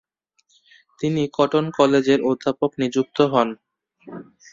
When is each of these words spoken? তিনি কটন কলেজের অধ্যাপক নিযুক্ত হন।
তিনি 1.01 1.21
কটন 1.33 1.65
কলেজের 1.77 2.19
অধ্যাপক 2.29 2.71
নিযুক্ত 2.81 3.17
হন। 3.33 3.49